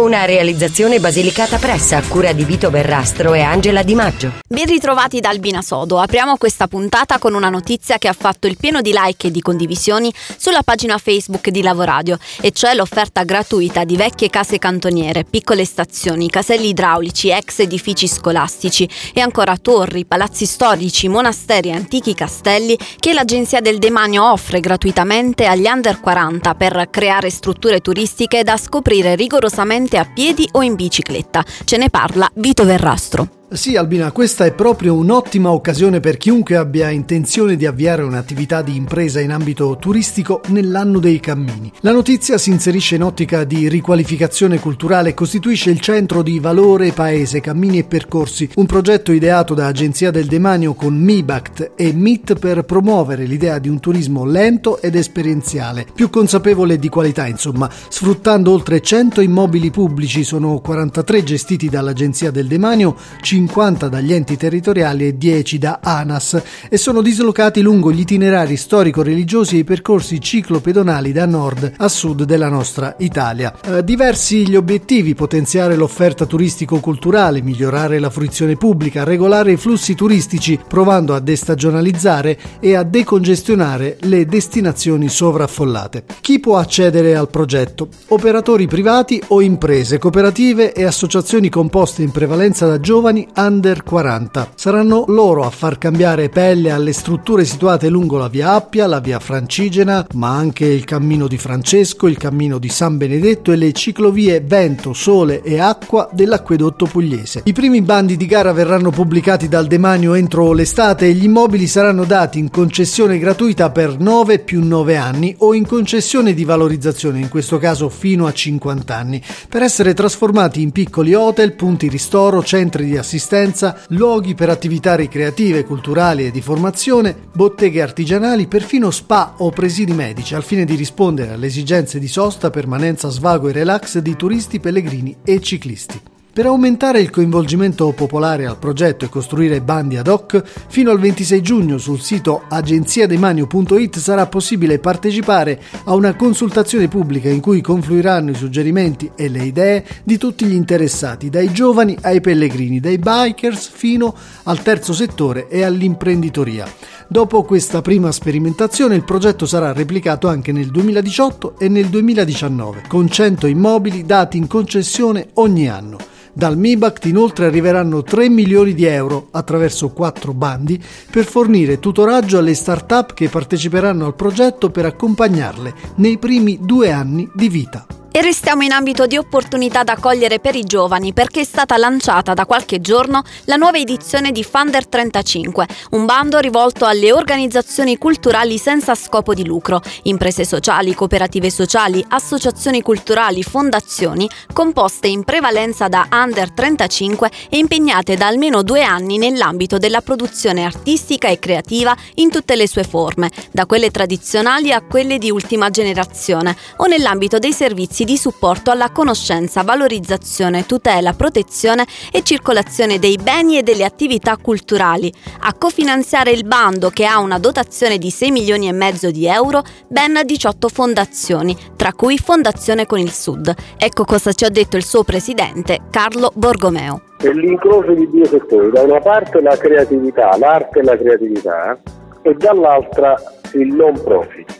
[0.00, 4.32] Una realizzazione Basilicata Pressa a cura di Vito Verrastro e Angela Di Maggio.
[4.48, 5.98] Ben ritrovati da Albina Sodo.
[5.98, 9.42] Apriamo questa puntata con una notizia che ha fatto il pieno di like e di
[9.42, 15.66] condivisioni sulla pagina Facebook di Lavoradio, e cioè l'offerta gratuita di vecchie case cantoniere, piccole
[15.66, 22.76] stazioni, caselli idraulici, ex edifici scolastici e ancora torri, palazzi storici, monasteri e antichi castelli
[22.98, 29.14] che l'Agenzia del Demanio offre gratuitamente agli under 40 per creare strutture turistiche da scoprire
[29.14, 31.44] rigorosamente a piedi o in bicicletta.
[31.64, 33.39] Ce ne parla Vito Verrastro.
[33.52, 38.76] Sì, Albina, questa è proprio un'ottima occasione per chiunque abbia intenzione di avviare un'attività di
[38.76, 41.72] impresa in ambito turistico nell'anno dei cammini.
[41.80, 46.92] La notizia si inserisce in ottica di riqualificazione culturale e costituisce il centro di Valore
[46.92, 52.38] Paese Cammini e Percorsi, un progetto ideato da Agenzia del Demanio con MIBACT e MIT
[52.38, 58.52] per promuovere l'idea di un turismo lento ed esperienziale, più consapevole di qualità, insomma, sfruttando
[58.52, 62.94] oltre 100 immobili pubblici, sono 43 gestiti dall'Agenzia del Demanio,
[63.40, 69.56] 50 dagli enti territoriali e 10 da ANAS e sono dislocati lungo gli itinerari storico-religiosi
[69.56, 73.54] e i percorsi ciclopedonali da nord a sud della nostra Italia.
[73.64, 80.60] Eh, diversi gli obiettivi, potenziare l'offerta turistico-culturale, migliorare la fruizione pubblica, regolare i flussi turistici,
[80.68, 86.04] provando a destagionalizzare e a decongestionare le destinazioni sovraffollate.
[86.20, 87.88] Chi può accedere al progetto?
[88.08, 94.52] Operatori privati o imprese, cooperative e associazioni composte in prevalenza da giovani under 40.
[94.54, 99.18] Saranno loro a far cambiare pelle alle strutture situate lungo la via Appia, la via
[99.18, 104.40] Francigena, ma anche il cammino di Francesco, il cammino di San Benedetto e le ciclovie
[104.40, 107.42] Vento, Sole e Acqua dell'acquedotto pugliese.
[107.44, 112.04] I primi bandi di gara verranno pubblicati dal demanio entro l'estate e gli immobili saranno
[112.04, 117.28] dati in concessione gratuita per 9 più 9 anni o in concessione di valorizzazione, in
[117.28, 122.84] questo caso fino a 50 anni, per essere trasformati in piccoli hotel, punti ristoro, centri
[122.86, 129.34] di assistenza assistenza, luoghi per attività ricreative, culturali e di formazione, botteghe artigianali, perfino spa
[129.38, 133.98] o presidi medici al fine di rispondere alle esigenze di sosta, permanenza, svago e relax
[133.98, 136.00] di turisti, pellegrini e ciclisti.
[136.40, 141.42] Per aumentare il coinvolgimento popolare al progetto e costruire bandi ad hoc, fino al 26
[141.42, 148.34] giugno sul sito agenziademanio.it sarà possibile partecipare a una consultazione pubblica in cui confluiranno i
[148.34, 154.14] suggerimenti e le idee di tutti gli interessati, dai giovani ai pellegrini, dai bikers fino
[154.44, 156.66] al terzo settore e all'imprenditoria.
[157.06, 163.10] Dopo questa prima sperimentazione il progetto sarà replicato anche nel 2018 e nel 2019, con
[163.10, 165.98] 100 immobili dati in concessione ogni anno.
[166.32, 172.54] Dal MIBACT inoltre arriveranno 3 milioni di euro attraverso quattro bandi per fornire tutoraggio alle
[172.54, 177.99] start-up che parteciperanno al progetto per accompagnarle nei primi due anni di vita.
[178.20, 182.44] Restiamo in ambito di opportunità da cogliere per i giovani perché è stata lanciata da
[182.44, 188.94] qualche giorno la nuova edizione di Funder 35, un bando rivolto alle organizzazioni culturali senza
[188.94, 196.50] scopo di lucro, imprese sociali, cooperative sociali, associazioni culturali, fondazioni, composte in prevalenza da under
[196.50, 202.54] 35 e impegnate da almeno due anni nell'ambito della produzione artistica e creativa in tutte
[202.54, 207.68] le sue forme, da quelle tradizionali a quelle di ultima generazione, o nell'ambito dei servizi
[207.70, 214.36] servizi di supporto alla conoscenza, valorizzazione, tutela, protezione e circolazione dei beni e delle attività
[214.36, 215.12] culturali.
[215.42, 219.62] A cofinanziare il bando, che ha una dotazione di 6 milioni e mezzo di euro,
[219.86, 223.54] ben 18 fondazioni, tra cui Fondazione con il Sud.
[223.76, 227.02] Ecco cosa ci ha detto il suo presidente, Carlo Borgomeo.
[227.16, 231.78] È l'incrocio di due settori, da una parte la creatività, l'arte e la creatività,
[232.22, 233.14] e dall'altra
[233.52, 234.58] il non profit.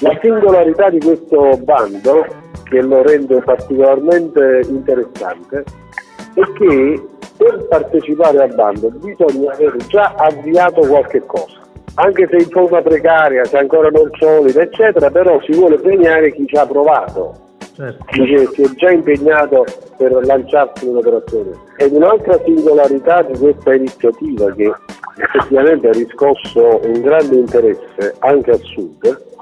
[0.00, 5.64] La singolarità di questo bando, che lo rende particolarmente interessante,
[6.34, 7.02] è che
[7.36, 11.62] per partecipare al bando bisogna aver già avviato qualche cosa.
[11.96, 16.44] Anche se in forma precaria, se ancora non solida, eccetera, però si vuole premiare chi
[16.46, 17.34] ci ha provato,
[17.74, 18.04] certo.
[18.06, 19.64] chi si è già impegnato
[19.96, 21.50] per lanciarsi in un'operazione.
[21.76, 24.72] Ed un'altra singolarità di questa iniziativa che
[25.16, 29.32] effettivamente ha riscosso un grande interesse anche al sud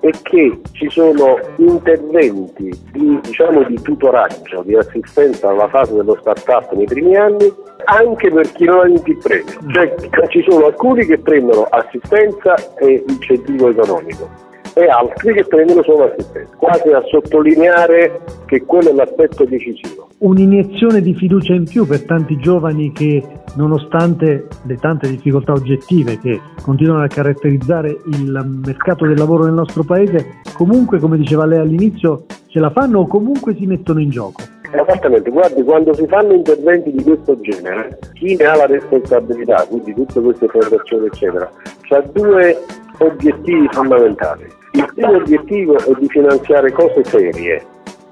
[0.00, 6.72] è che ci sono interventi di, diciamo, di tutoraggio, di assistenza alla fase dello start-up
[6.72, 7.52] nei primi anni,
[7.84, 9.58] anche per chi non ha l'intrapresa.
[9.72, 9.94] Cioè
[10.28, 14.46] ci sono alcuni che prendono assistenza e incentivo economico
[14.78, 20.06] e altri che prendono solo assistenza, quasi a sottolineare che quello è l'aspetto decisivo.
[20.18, 23.22] Un'iniezione di fiducia in più per tanti giovani che,
[23.56, 29.82] nonostante le tante difficoltà oggettive che continuano a caratterizzare il mercato del lavoro nel nostro
[29.82, 34.42] paese, comunque, come diceva lei all'inizio, ce la fanno o comunque si mettono in gioco.
[34.70, 39.94] Esattamente, guardi, quando si fanno interventi di questo genere, chi ne ha la responsabilità, quindi
[39.94, 41.50] tutte queste fondazioni eccetera,
[41.88, 42.58] ha due
[42.98, 44.57] obiettivi fondamentali.
[44.72, 47.64] Il primo obiettivo è di finanziare cose serie,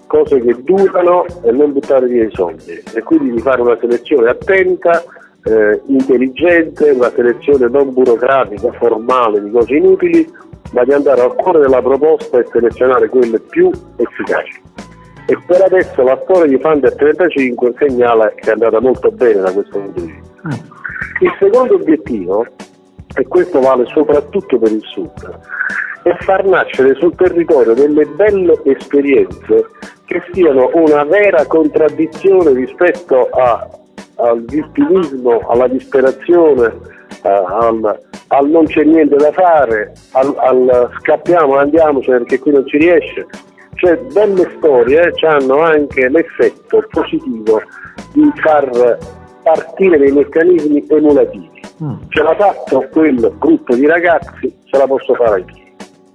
[0.07, 4.31] cose che durano e non buttare via i soldi e quindi di fare una selezione
[4.31, 5.03] attenta,
[5.45, 10.29] eh, intelligente, una selezione non burocratica, formale di cose inutili,
[10.73, 14.61] ma di andare al cuore della proposta e selezionare quelle più efficaci.
[15.29, 19.53] E per adesso la storia di Funder 35 segnala che è andata molto bene da
[19.53, 20.49] questo punto di vista.
[20.49, 20.59] Ah.
[21.21, 22.47] Il secondo obiettivo,
[23.15, 25.39] e questo vale soprattutto per il sud,
[26.07, 29.67] e far nascere sul territorio delle belle esperienze
[30.05, 33.69] che siano una vera contraddizione rispetto a,
[34.19, 36.67] al vittimismo, alla disperazione,
[37.25, 42.65] uh, al, al, non c'è niente da fare, al, al scappiamo, andiamocene perché qui non
[42.69, 43.27] ci riesce.
[43.75, 47.61] Cioè belle storie eh, hanno anche l'effetto positivo
[48.13, 48.97] di far
[49.43, 51.51] partire dei meccanismi emulativi.
[51.83, 51.95] Mm.
[52.11, 55.66] Ce l'ha fatto quel gruppo di ragazzi, ce la posso fare anch'io.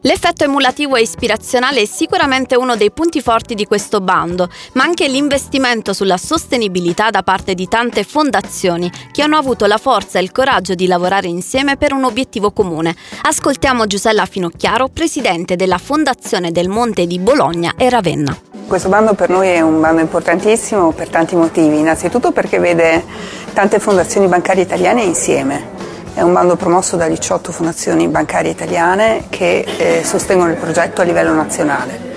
[0.04, 5.08] L'effetto emulativo e ispirazionale è sicuramente uno dei punti forti di questo bando, ma anche
[5.08, 10.32] l'investimento sulla sostenibilità da parte di tante fondazioni che hanno avuto la forza e il
[10.32, 12.96] coraggio di lavorare insieme per un obiettivo comune.
[13.22, 18.36] Ascoltiamo Giusella Finocchiaro, presidente della Fondazione del Monte di Bologna e Ravenna.
[18.66, 23.04] Questo bando per noi è un bando importantissimo per tanti motivi, innanzitutto perché vede
[23.54, 25.81] tante fondazioni bancarie italiane insieme
[26.14, 31.04] è un bando promosso da 18 fondazioni bancarie italiane che eh, sostengono il progetto a
[31.04, 32.11] livello nazionale.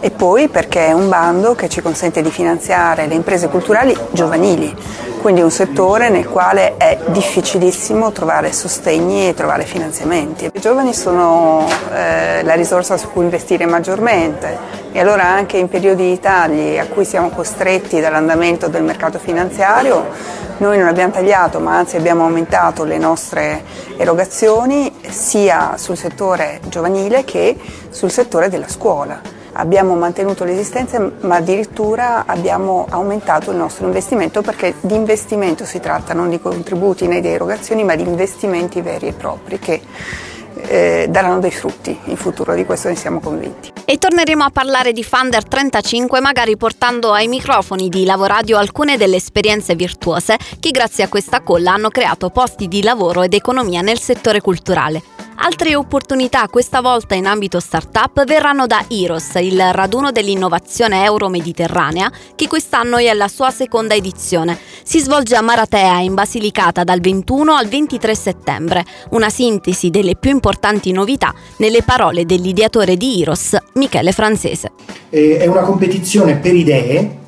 [0.00, 4.74] E poi perché è un bando che ci consente di finanziare le imprese culturali giovanili,
[5.22, 10.50] quindi un settore nel quale è difficilissimo trovare sostegni e trovare finanziamenti.
[10.52, 16.08] I giovani sono eh, la risorsa su cui investire maggiormente e allora anche in periodi
[16.08, 21.76] di tagli a cui siamo costretti dall'andamento del mercato finanziario noi non abbiamo tagliato ma
[21.76, 23.62] anzi abbiamo aumentato le nostre
[23.96, 27.58] erogazioni sia sul settore giovanile che
[27.90, 29.35] sul settore della scuola.
[29.58, 36.12] Abbiamo mantenuto l'esistenza ma addirittura abbiamo aumentato il nostro investimento perché di investimento si tratta,
[36.12, 39.80] non di contributi né di erogazioni ma di investimenti veri e propri che
[40.68, 43.72] eh, daranno dei frutti in futuro, di questo ne siamo convinti.
[43.84, 49.16] E torneremo a parlare di Funder 35, magari portando ai microfoni di Lavoradio alcune delle
[49.16, 54.00] esperienze virtuose che grazie a questa colla hanno creato posti di lavoro ed economia nel
[54.00, 55.15] settore culturale.
[55.38, 62.48] Altre opportunità, questa volta in ambito startup, verranno da IROS, il raduno dell'innovazione euro-mediterranea, che
[62.48, 64.58] quest'anno è alla sua seconda edizione.
[64.82, 68.84] Si svolge a Maratea, in Basilicata, dal 21 al 23 settembre.
[69.10, 74.72] Una sintesi delle più importanti novità nelle parole dell'ideatore di IROS, Michele Francese.
[75.10, 77.18] È una competizione per idee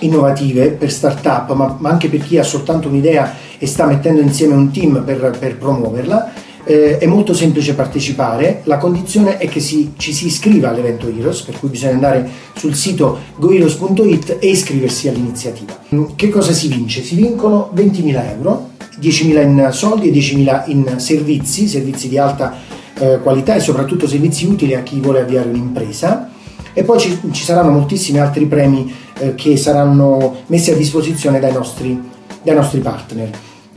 [0.00, 4.54] innovative per start-up, ma, ma anche per chi ha soltanto un'idea e sta mettendo insieme
[4.54, 9.94] un team per, per promuoverla eh, è molto semplice partecipare, la condizione è che si,
[9.96, 15.78] ci si iscriva all'evento Heroes, per cui bisogna andare sul sito goheroes.it e iscriversi all'iniziativa.
[16.14, 17.02] Che cosa si vince?
[17.02, 18.70] Si vincono 20.000 euro,
[19.00, 22.54] 10.000 in soldi e 10.000 in servizi, servizi di alta
[22.98, 26.30] eh, qualità e soprattutto servizi utili a chi vuole avviare un'impresa.
[26.74, 31.52] E poi ci, ci saranno moltissimi altri premi eh, che saranno messi a disposizione dai
[31.52, 31.98] nostri,
[32.42, 33.30] dai nostri partner.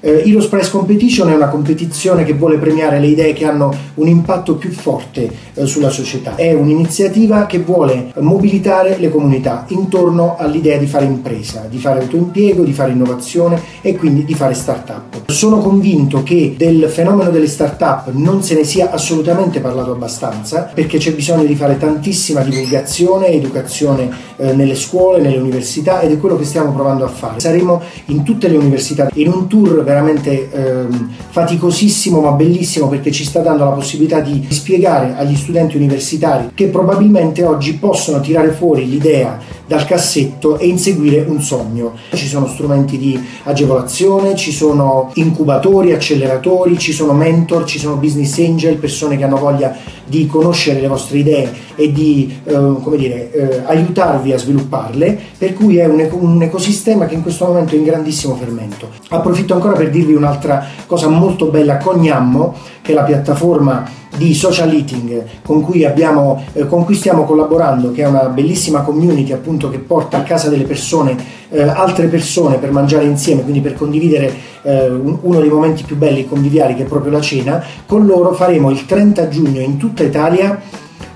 [0.04, 4.08] Eh, Heroes Prize Competition è una competizione che vuole premiare le idee che hanno un
[4.08, 6.34] impatto più forte eh, sulla società.
[6.34, 12.64] È un'iniziativa che vuole mobilitare le comunità intorno all'idea di fare impresa, di fare autoimpiego,
[12.64, 15.30] di fare innovazione e quindi di fare start-up.
[15.30, 20.98] Sono convinto che del fenomeno delle start-up non se ne sia assolutamente parlato abbastanza perché
[20.98, 26.38] c'è bisogno di fare tantissima divulgazione, educazione eh, nelle scuole, nelle università ed è quello
[26.38, 27.40] che stiamo provando a fare.
[27.40, 33.26] Saremo in tutte le università in un tour veramente ehm, faticosissimo ma bellissimo perché ci
[33.26, 38.90] sta dando la possibilità di spiegare agli studenti universitari che probabilmente oggi possono tirare fuori
[38.90, 41.94] l'idea dal cassetto e inseguire un sogno.
[42.14, 48.38] Ci sono strumenti di agevolazione, ci sono incubatori, acceleratori, ci sono mentor, ci sono business
[48.40, 49.74] angel, persone che hanno voglia
[50.06, 55.78] di conoscere le vostre idee e di eh, dire, eh, aiutarvi a svilupparle, per cui
[55.78, 58.90] è un, un, ecosistema che in questo momento è in grandissimo fermento.
[59.10, 64.72] Approfitto ancora per dirvi un'altra cosa molto bella, Cognammo, che è la piattaforma di social
[64.72, 69.70] eating con cui, abbiamo, eh, con cui stiamo collaborando, che è una bellissima community appunto
[69.70, 71.18] che porta a casa delle persone,
[71.50, 74.32] eh, altre persone per mangiare insieme, quindi per condividere
[74.64, 78.70] eh, uno dei momenti più belli conviviali che è proprio la cena, con loro faremo
[78.70, 80.62] il 30 giugno in tutta Italia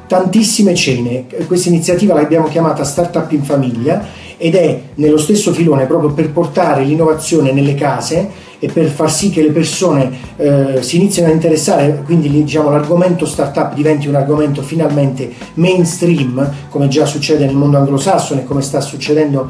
[0.08, 1.26] tantissime cene.
[1.48, 6.84] Questa iniziativa l'abbiamo chiamata Startup in Famiglia ed è nello stesso filone proprio per portare
[6.84, 12.02] l'innovazione nelle case e per far sì che le persone eh, si iniziano a interessare,
[12.06, 18.44] quindi diciamo, l'argomento startup diventi un argomento finalmente mainstream, come già succede nel mondo anglosassone,
[18.44, 19.50] come sta succedendo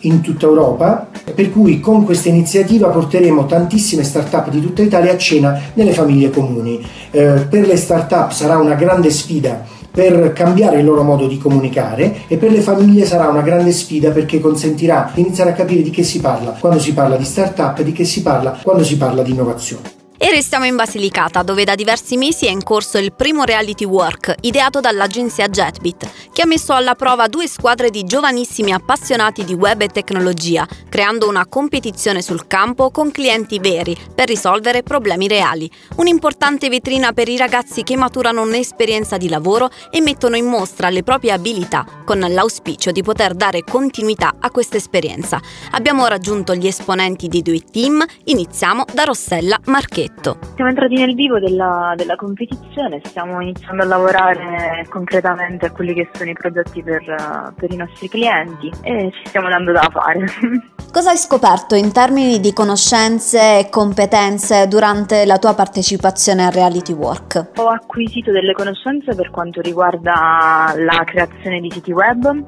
[0.00, 5.16] in tutta Europa, per cui con questa iniziativa porteremo tantissime start-up di tutta Italia a
[5.16, 6.84] cena nelle famiglie comuni.
[7.10, 9.64] Eh, per le start-up sarà una grande sfida
[9.96, 14.10] per cambiare il loro modo di comunicare e per le famiglie sarà una grande sfida
[14.10, 17.78] perché consentirà di iniziare a capire di che si parla quando si parla di start-up
[17.78, 19.95] e di che si parla quando si parla di innovazione.
[20.18, 24.34] E restiamo in Basilicata, dove da diversi mesi è in corso il primo reality work,
[24.40, 29.82] ideato dall'agenzia Jetbit, che ha messo alla prova due squadre di giovanissimi appassionati di web
[29.82, 35.70] e tecnologia, creando una competizione sul campo con clienti veri per risolvere problemi reali.
[35.96, 41.02] Un'importante vetrina per i ragazzi che maturano un'esperienza di lavoro e mettono in mostra le
[41.02, 45.38] proprie abilità, con l'auspicio di poter dare continuità a questa esperienza.
[45.72, 50.38] Abbiamo raggiunto gli esponenti di due team, iniziamo da Rossella Marchetti progetto.
[50.54, 56.08] Siamo entrati nel vivo della, della, competizione, stiamo iniziando a lavorare concretamente a quelli che
[56.12, 60.24] sono i progetti per, per i nostri clienti e ci stiamo dando da fare.
[60.92, 66.92] Cosa hai scoperto in termini di conoscenze e competenze durante la tua partecipazione al reality
[66.92, 67.50] work?
[67.56, 72.44] Ho acquisito delle conoscenze per quanto riguarda la creazione di siti web,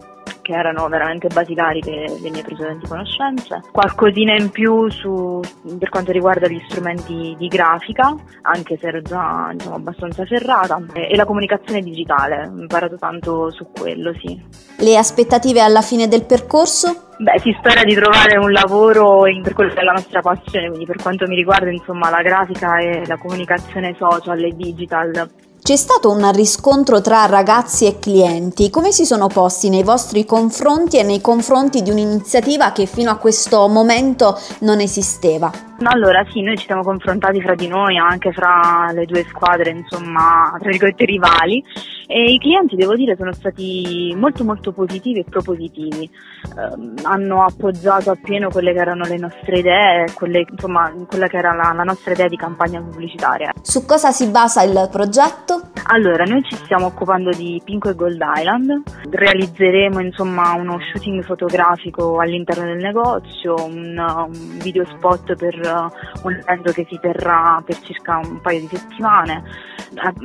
[0.49, 5.43] che erano veramente basilari le, le mie precedenti conoscenze, qualcosina in più su,
[5.79, 11.09] per quanto riguarda gli strumenti di grafica, anche se ero già diciamo, abbastanza ferrata, e,
[11.11, 14.43] e la comunicazione digitale, ho imparato tanto su quello, sì.
[14.79, 17.09] Le aspettative alla fine del percorso?
[17.19, 20.69] Beh, si spera di trovare un lavoro in, per quello che è la nostra passione,
[20.69, 25.29] quindi per quanto mi riguarda, insomma, la grafica e la comunicazione social e digital
[25.63, 30.99] c'è stato un riscontro tra ragazzi e clienti, come si sono posti nei vostri confronti
[30.99, 35.51] e nei confronti di un'iniziativa che fino a questo momento non esisteva?
[35.83, 40.57] Allora sì, noi ci siamo confrontati fra di noi, anche fra le due squadre, insomma,
[40.59, 41.63] tra virgolette rivali
[42.11, 46.05] e i clienti, devo dire, sono stati molto molto positivi e propositivi.
[46.05, 51.53] Eh, hanno appoggiato appieno quelle che erano le nostre idee, quelle, insomma, quella che era
[51.53, 53.53] la, la nostra idea di campagna pubblicitaria.
[53.61, 55.71] Su cosa si basa il progetto?
[55.91, 62.21] Allora, noi ci stiamo occupando di Pinco e Gold Island, realizzeremo insomma uno shooting fotografico
[62.21, 67.79] all'interno del negozio, un, un video spot per uh, un evento che si terrà per
[67.81, 69.43] circa un paio di settimane.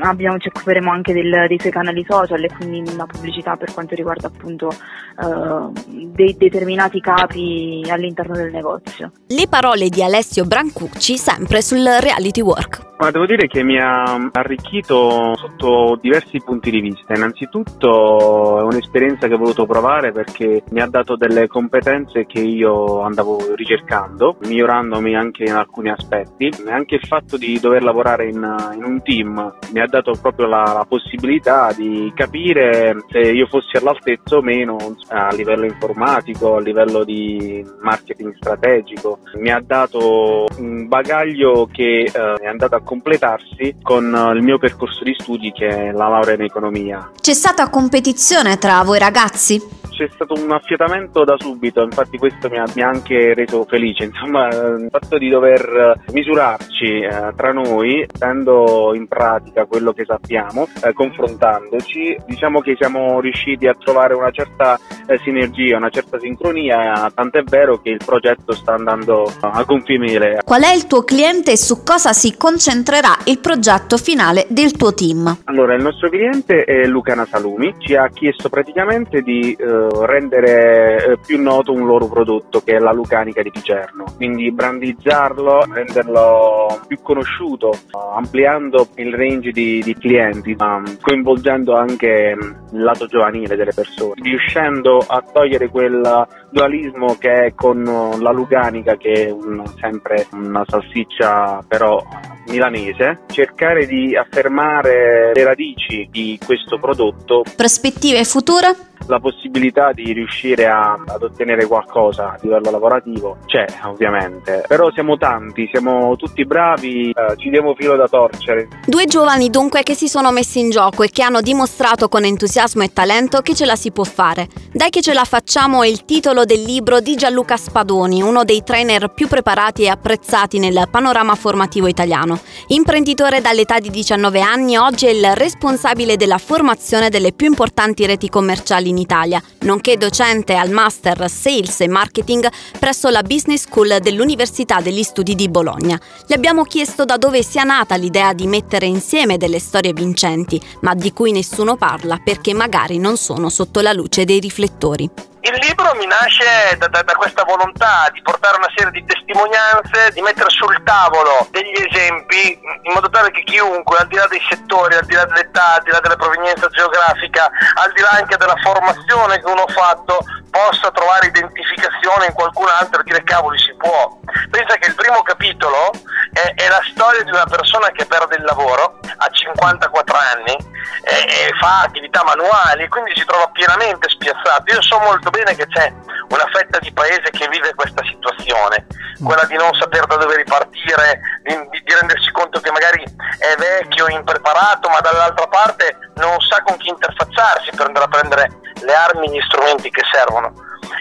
[0.02, 3.96] Abbiamo, ci occuperemo anche del, dei suoi canali social e quindi la pubblicità per quanto
[3.96, 9.12] riguarda appunto uh, dei determinati capi all'interno del negozio.
[9.27, 12.92] Le parole di Alessio Brancucci sempre sul reality work.
[13.03, 17.13] Ma devo dire che mi ha arricchito sotto diversi punti di vista.
[17.13, 23.01] Innanzitutto è un'esperienza che ho voluto provare perché mi ha dato delle competenze che io
[23.01, 26.50] andavo ricercando, migliorandomi anche in alcuni aspetti.
[26.65, 30.63] Anche il fatto di dover lavorare in, in un team mi ha dato proprio la,
[30.63, 34.77] la, possibilità di capire se io fossi all'altezza o meno
[35.10, 39.19] a livello informatico, a livello di marketing strategico.
[39.39, 44.59] Mi ha dato un bagaglio che eh, è andato a completarsi con eh, il mio
[44.59, 47.09] percorso di studi che è la laurea in economia.
[47.19, 49.81] C'è stata competizione tra voi ragazzi?
[49.93, 54.05] C'è stato un affiatamento da subito, infatti questo mi ha, mi ha anche reso felice,
[54.05, 60.67] insomma il fatto di dover misurarci eh, tra noi, mettendo in pratica quello che sappiamo,
[60.83, 67.12] eh, confrontandoci, diciamo che siamo riusciti a trovare una certa eh, sinergia, una certa sincronia,
[67.13, 71.57] tant'è vero che il progetto sta andando a gonfie Qual è il tuo cliente e
[71.57, 75.41] su cosa si concentrerà il progetto finale del tuo team?
[75.45, 81.18] Allora, il nostro cliente è Lucana Salumi, ci ha chiesto praticamente di eh, rendere eh,
[81.25, 87.00] più noto un loro prodotto che è la Lucanica di Picerno, quindi brandizzarlo, renderlo più
[87.02, 87.72] conosciuto,
[88.16, 90.56] ampliando il range di, di clienti,
[91.02, 97.54] coinvolgendo anche mm, il lato giovanile delle persone, riuscendo a togliere quel dualismo che è
[97.56, 102.02] con la Lucanica che è un, sempre una salsiccia però
[102.47, 107.43] milanese, cercare di affermare le radici di questo prodotto.
[107.55, 108.75] Prospettive future?
[109.07, 115.17] La possibilità di riuscire a, ad ottenere qualcosa a livello lavorativo c'è ovviamente, però siamo
[115.17, 118.69] tanti, siamo tutti bravi, eh, ci diamo filo da torcere.
[118.85, 122.83] Due giovani dunque che si sono messi in gioco e che hanno dimostrato con entusiasmo
[122.83, 124.47] e talento che ce la si può fare.
[124.71, 128.63] Dai che ce la facciamo è il titolo del libro di Gianluca Spadoni, uno dei
[128.63, 132.33] trainer più preparati e apprezzati nel panorama formativo italiano.
[132.68, 138.30] Imprenditore dall'età di 19 anni, oggi è il responsabile della formazione delle più importanti reti
[138.30, 142.50] commerciali in Italia, nonché docente al Master Sales e Marketing
[142.80, 146.00] presso la Business School dell'Università degli Studi di Bologna.
[146.28, 150.94] Gli abbiamo chiesto da dove sia nata l'idea di mettere insieme delle storie vincenti, ma
[150.94, 155.33] di cui nessuno parla perché magari non sono sotto la luce dei riflettori.
[155.45, 160.12] Il libro mi nasce da, da, da, questa volontà di portare una serie di testimonianze,
[160.13, 164.41] di mettere sul tavolo degli esempi in modo tale che chiunque, al di là dei
[164.47, 168.38] settori, al di là dell'età, al di là della provenienza geografica, al di là anche
[168.38, 170.19] della formazione che uno ha fatto,
[170.50, 174.15] possa trovare identificazione in qualcun altro e dire cavoli si può.
[174.50, 175.91] Pensa che il primo capitolo
[176.31, 180.55] è, è la storia di una persona che perde il lavoro a 54 anni
[181.03, 184.71] e, e fa attività manuali e quindi si trova pienamente spiazzato.
[184.71, 185.92] Io so molto bene che c'è
[186.30, 188.86] una fetta di paese che vive questa situazione,
[189.24, 194.08] quella di non saper da dove ripartire, di, di rendersi conto che magari è vecchio,
[194.08, 198.50] impreparato, ma dall'altra parte non sa con chi interfacciarsi per andare a prendere
[198.82, 200.54] le armi e gli strumenti che servono.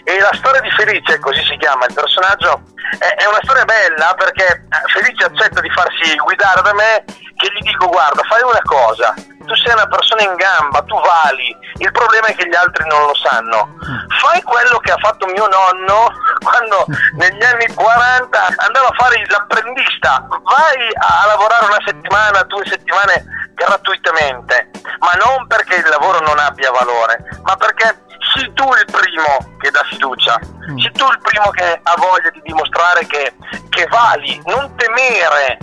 [0.04, 2.62] E la storia di Felice, così si chiama il personaggio,
[2.98, 7.04] è, una storia bella perché Felice accetta di farsi guidare da me
[7.36, 9.14] che gli dico guarda fai una cosa,
[9.46, 13.06] tu sei una persona in gamba, tu vali, il problema è che gli altri non
[13.06, 13.74] lo sanno.
[14.20, 20.26] Fai quello che ha fatto mio nonno quando negli anni 40 andava a fare l'apprendista,
[20.28, 23.24] vai a lavorare una settimana, due settimane
[23.64, 28.04] gratuitamente, ma non perché il lavoro non abbia valore, ma perché
[28.34, 30.38] sei tu il primo che dà fiducia,
[30.78, 33.34] sei tu il primo che ha voglia di dimostrare che,
[33.68, 35.58] che vali, non temere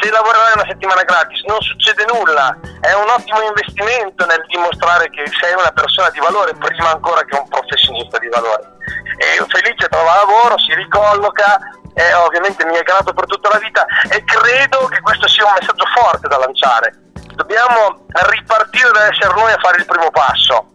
[0.00, 5.22] se lavorerai una settimana gratis non succede nulla, è un ottimo investimento nel dimostrare che
[5.40, 8.72] sei una persona di valore prima ancora che un professionista di valore.
[9.16, 11.58] E felice trova lavoro, si ricolloca,
[11.94, 15.54] e ovviamente mi è grato per tutta la vita e credo che questo sia un
[15.54, 17.03] messaggio forte da lanciare.
[17.34, 20.72] Dobbiamo ripartire da essere noi a fare il primo passo.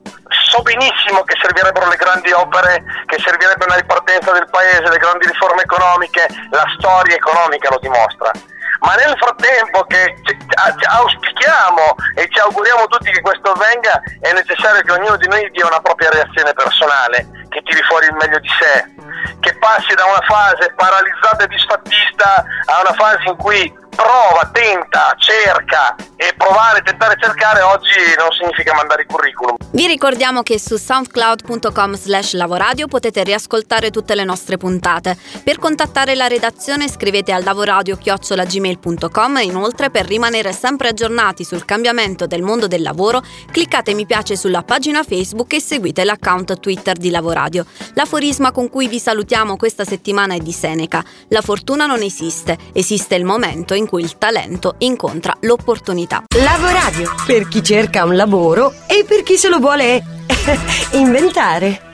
[0.51, 5.25] So benissimo che servirebbero le grandi opere, che servirebbe una ripartenza del paese, le grandi
[5.25, 8.31] riforme economiche, la storia economica lo dimostra
[8.79, 10.15] ma nel frattempo che
[10.87, 15.67] auspichiamo e ci auguriamo tutti che questo avvenga è necessario che ognuno di noi dia
[15.67, 18.85] una propria reazione personale, che tiri fuori il meglio di sé,
[19.41, 25.13] che passi da una fase paralizzata e disfattista a una fase in cui prova, tenta,
[25.17, 29.57] cerca e provare, tentare, cercare oggi non significa mandare i curriculum.
[29.71, 35.17] Vi ricordiamo che su soundcloud.com slash lavoradio potete riascoltare tutte le nostre puntate.
[35.43, 42.25] Per contattare la redazione scrivete al lavoradio-gmail.com e inoltre per rimanere sempre aggiornati sul cambiamento
[42.25, 47.09] del mondo del lavoro cliccate mi piace sulla pagina Facebook e seguite l'account Twitter di
[47.09, 47.65] Lavoradio.
[47.93, 51.03] L'aforisma con cui vi salutiamo questa settimana è di Seneca.
[51.29, 56.25] La fortuna non esiste, esiste il momento in cui il talento incontra l'opportunità.
[56.43, 60.03] Lavoradio, per chi cerca un lavoro e per chi se lo vuole
[60.93, 61.88] inventare.